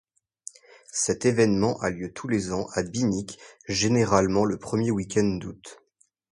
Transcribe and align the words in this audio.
Cet 0.91 1.25
événement 1.27 1.79
a 1.79 1.91
lieu 1.91 2.11
tous 2.11 2.27
les 2.27 2.53
ans 2.53 2.65
à 2.73 2.81
Binic, 2.81 3.37
généralement 3.67 4.45
le 4.45 4.57
premier 4.57 4.89
week-end 4.89 5.35
d'août. 5.35 5.83